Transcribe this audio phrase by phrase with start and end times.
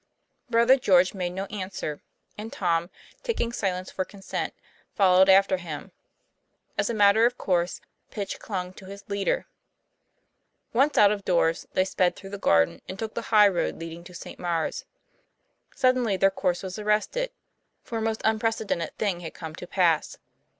[0.49, 2.01] Brother George made no answer,
[2.35, 2.89] and Tom,
[3.21, 4.55] taking silence for consent,
[4.95, 5.91] followed after him.
[6.75, 9.45] As a matter of course, Pitch clung to his leader.
[10.73, 14.03] Once out of doors, they sped through the garden, and took the high road leading
[14.05, 14.39] to St.
[14.39, 14.85] Maure's.
[15.75, 17.29] Sud denly their course was arrested,
[17.83, 20.17] for a most unprece dented thing had come to pass.